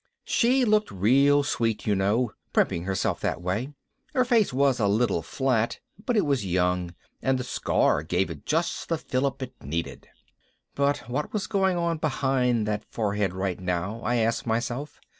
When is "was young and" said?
6.25-7.37